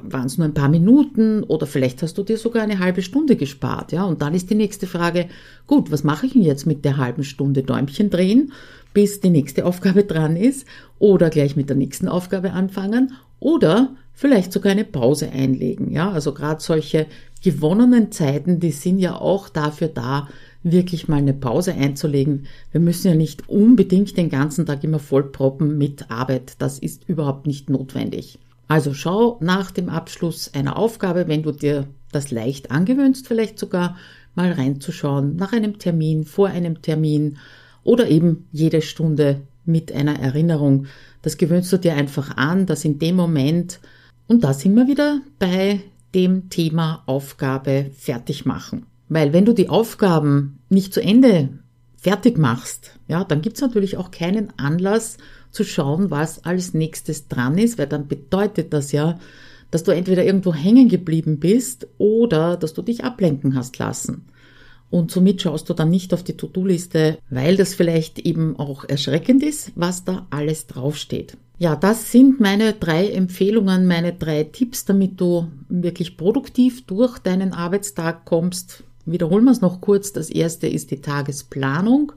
waren 0.03 0.25
es 0.25 0.37
nur 0.37 0.45
ein 0.45 0.53
paar 0.53 0.67
Minuten 0.67 1.43
oder 1.43 1.65
vielleicht 1.65 2.01
hast 2.01 2.17
du 2.17 2.23
dir 2.23 2.37
sogar 2.37 2.63
eine 2.63 2.79
halbe 2.79 3.01
Stunde 3.01 3.37
gespart, 3.37 3.93
ja. 3.93 4.03
Und 4.03 4.21
dann 4.21 4.33
ist 4.33 4.49
die 4.49 4.55
nächste 4.55 4.87
Frage, 4.87 5.27
gut, 5.67 5.89
was 5.89 6.03
mache 6.03 6.25
ich 6.25 6.33
denn 6.33 6.41
jetzt 6.41 6.65
mit 6.65 6.83
der 6.83 6.97
halben 6.97 7.23
Stunde 7.23 7.63
Däumchen 7.63 8.09
drehen, 8.09 8.51
bis 8.93 9.21
die 9.21 9.29
nächste 9.29 9.65
Aufgabe 9.65 10.03
dran 10.03 10.35
ist 10.35 10.65
oder 10.99 11.29
gleich 11.29 11.55
mit 11.55 11.69
der 11.69 11.77
nächsten 11.77 12.09
Aufgabe 12.09 12.51
anfangen 12.51 13.13
oder 13.39 13.95
vielleicht 14.19 14.51
sogar 14.51 14.73
eine 14.73 14.83
Pause 14.83 15.29
einlegen, 15.31 15.91
ja. 15.91 16.11
Also 16.11 16.33
gerade 16.33 16.61
solche 16.61 17.05
gewonnenen 17.41 18.11
Zeiten, 18.11 18.59
die 18.59 18.71
sind 18.71 18.99
ja 18.99 19.15
auch 19.15 19.47
dafür 19.47 19.87
da, 19.87 20.27
wirklich 20.61 21.07
mal 21.07 21.19
eine 21.19 21.33
Pause 21.33 21.73
einzulegen. 21.73 22.45
Wir 22.73 22.81
müssen 22.81 23.07
ja 23.07 23.15
nicht 23.15 23.47
unbedingt 23.47 24.17
den 24.17 24.29
ganzen 24.29 24.65
Tag 24.65 24.83
immer 24.83 24.99
vollproppen 24.99 25.77
mit 25.77 26.11
Arbeit. 26.11 26.55
Das 26.59 26.79
ist 26.79 27.07
überhaupt 27.07 27.47
nicht 27.47 27.69
notwendig. 27.69 28.39
Also 28.67 28.93
schau 28.93 29.37
nach 29.39 29.71
dem 29.71 29.87
Abschluss 29.87 30.53
einer 30.53 30.77
Aufgabe, 30.77 31.29
wenn 31.29 31.43
du 31.43 31.53
dir 31.53 31.87
das 32.11 32.29
leicht 32.29 32.71
angewöhnst, 32.71 33.25
vielleicht 33.25 33.57
sogar 33.57 33.95
mal 34.35 34.51
reinzuschauen, 34.51 35.37
nach 35.37 35.53
einem 35.53 35.79
Termin, 35.79 36.25
vor 36.25 36.49
einem 36.49 36.81
Termin 36.81 37.37
oder 37.85 38.09
eben 38.09 38.47
jede 38.51 38.81
Stunde 38.81 39.39
mit 39.63 39.93
einer 39.93 40.19
Erinnerung. 40.19 40.87
Das 41.21 41.37
gewöhnst 41.37 41.71
du 41.71 41.77
dir 41.77 41.93
einfach 41.93 42.35
an, 42.35 42.65
dass 42.65 42.83
in 42.83 42.99
dem 42.99 43.15
Moment, 43.15 43.79
und 44.29 44.43
da 44.43 44.53
sind 44.53 44.75
wir 44.75 44.87
wieder 44.87 45.21
bei 45.39 45.81
dem 46.13 46.49
Thema 46.49 47.03
Aufgabe 47.07 47.89
fertig 47.97 48.45
machen. 48.45 48.85
Weil 49.09 49.33
wenn 49.33 49.43
du 49.43 49.53
die 49.53 49.69
Aufgaben 49.69 50.59
nicht 50.69 50.93
zu 50.93 51.01
Ende 51.01 51.49
fertig 51.97 52.37
machst, 52.37 52.91
ja, 53.07 53.23
dann 53.23 53.41
gibt's 53.41 53.59
natürlich 53.59 53.97
auch 53.97 54.11
keinen 54.11 54.53
Anlass 54.57 55.17
zu 55.49 55.63
schauen, 55.63 56.11
was 56.11 56.45
als 56.45 56.75
nächstes 56.75 57.27
dran 57.27 57.57
ist, 57.57 57.79
weil 57.79 57.87
dann 57.87 58.07
bedeutet 58.07 58.71
das 58.71 58.91
ja, 58.91 59.19
dass 59.71 59.83
du 59.83 59.91
entweder 59.91 60.23
irgendwo 60.23 60.53
hängen 60.53 60.89
geblieben 60.89 61.39
bist 61.39 61.87
oder 61.97 62.55
dass 62.55 62.73
du 62.73 62.83
dich 62.83 63.03
ablenken 63.03 63.55
hast 63.55 63.79
lassen. 63.79 64.25
Und 64.89 65.11
somit 65.11 65.41
schaust 65.41 65.69
du 65.69 65.73
dann 65.73 65.89
nicht 65.89 66.13
auf 66.13 66.23
die 66.23 66.35
To-Do-Liste, 66.35 67.19
weil 67.29 67.55
das 67.55 67.75
vielleicht 67.75 68.19
eben 68.19 68.57
auch 68.57 68.85
erschreckend 68.85 69.43
ist, 69.43 69.71
was 69.75 70.03
da 70.03 70.25
alles 70.31 70.67
draufsteht. 70.67 71.37
Ja, 71.59 71.75
das 71.75 72.11
sind 72.11 72.39
meine 72.39 72.73
drei 72.73 73.09
Empfehlungen, 73.09 73.85
meine 73.85 74.13
drei 74.13 74.45
Tipps, 74.45 74.85
damit 74.85 75.19
du 75.19 75.47
wirklich 75.67 76.17
produktiv 76.17 76.85
durch 76.85 77.19
deinen 77.19 77.53
Arbeitstag 77.53 78.25
kommst. 78.25 78.83
Wiederholen 79.05 79.43
wir 79.43 79.51
es 79.51 79.61
noch 79.61 79.81
kurz. 79.81 80.13
Das 80.13 80.29
erste 80.29 80.67
ist 80.67 80.89
die 80.89 81.01
Tagesplanung. 81.01 82.13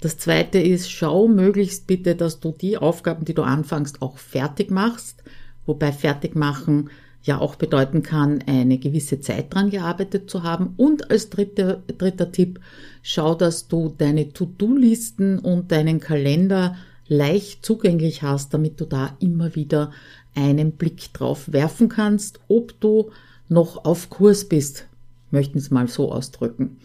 Das 0.00 0.18
zweite 0.18 0.58
ist, 0.58 0.90
schau 0.90 1.26
möglichst 1.26 1.86
bitte, 1.86 2.14
dass 2.14 2.40
du 2.40 2.52
die 2.52 2.78
Aufgaben, 2.78 3.24
die 3.24 3.34
du 3.34 3.42
anfängst, 3.42 4.02
auch 4.02 4.18
fertig 4.18 4.70
machst. 4.70 5.22
Wobei 5.66 5.90
fertig 5.92 6.36
machen 6.36 6.90
ja 7.26 7.40
auch 7.40 7.56
bedeuten 7.56 8.02
kann, 8.02 8.42
eine 8.46 8.78
gewisse 8.78 9.20
Zeit 9.20 9.52
dran 9.52 9.70
gearbeitet 9.70 10.30
zu 10.30 10.44
haben. 10.44 10.74
Und 10.76 11.10
als 11.10 11.28
dritter, 11.28 11.82
dritter 11.98 12.30
Tipp, 12.30 12.60
schau, 13.02 13.34
dass 13.34 13.68
du 13.68 13.92
deine 13.96 14.32
To-Do-Listen 14.32 15.40
und 15.40 15.72
deinen 15.72 16.00
Kalender 16.00 16.76
leicht 17.08 17.66
zugänglich 17.66 18.22
hast, 18.22 18.54
damit 18.54 18.80
du 18.80 18.84
da 18.84 19.16
immer 19.18 19.54
wieder 19.54 19.90
einen 20.34 20.72
Blick 20.72 21.12
drauf 21.12 21.52
werfen 21.52 21.88
kannst, 21.88 22.40
ob 22.48 22.78
du 22.80 23.10
noch 23.48 23.84
auf 23.84 24.08
Kurs 24.08 24.44
bist, 24.44 24.86
möchten 25.30 25.58
es 25.58 25.70
mal 25.70 25.88
so 25.88 26.12
ausdrücken. 26.12 26.78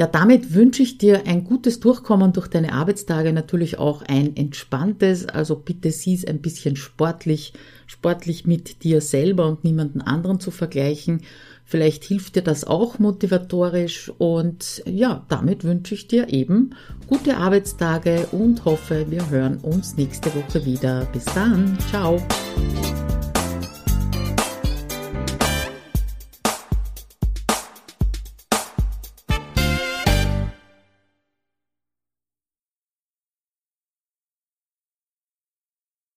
Ja, 0.00 0.06
damit 0.06 0.54
wünsche 0.54 0.82
ich 0.82 0.96
dir 0.96 1.26
ein 1.26 1.44
gutes 1.44 1.78
Durchkommen 1.78 2.32
durch 2.32 2.48
deine 2.48 2.72
Arbeitstage, 2.72 3.34
natürlich 3.34 3.78
auch 3.78 4.00
ein 4.00 4.34
entspanntes, 4.34 5.26
also 5.26 5.56
bitte 5.56 5.90
sieh 5.90 6.14
es 6.14 6.24
ein 6.24 6.40
bisschen 6.40 6.76
sportlich, 6.76 7.52
sportlich 7.86 8.46
mit 8.46 8.82
dir 8.82 9.02
selber 9.02 9.46
und 9.46 9.62
niemanden 9.62 10.00
anderen 10.00 10.40
zu 10.40 10.50
vergleichen. 10.50 11.20
Vielleicht 11.66 12.04
hilft 12.04 12.36
dir 12.36 12.42
das 12.42 12.64
auch 12.64 12.98
motivatorisch 12.98 14.10
und 14.16 14.82
ja, 14.86 15.26
damit 15.28 15.64
wünsche 15.64 15.92
ich 15.92 16.08
dir 16.08 16.30
eben 16.30 16.70
gute 17.06 17.36
Arbeitstage 17.36 18.26
und 18.32 18.64
hoffe, 18.64 19.04
wir 19.10 19.28
hören 19.28 19.58
uns 19.58 19.98
nächste 19.98 20.34
Woche 20.34 20.64
wieder. 20.64 21.06
Bis 21.12 21.26
dann, 21.26 21.76
ciao. 21.90 22.26